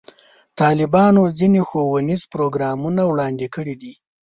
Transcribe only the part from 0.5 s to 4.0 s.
طالبانو ځینې ښوونیز پروګرامونه وړاندې کړي دي.